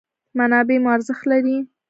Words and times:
منابع 0.37 0.75
مو 0.83 0.89
ارزښت 0.95 1.23
لري. 1.31 1.57